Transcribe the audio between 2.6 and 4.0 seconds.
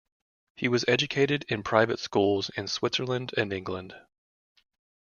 Switzerland and England.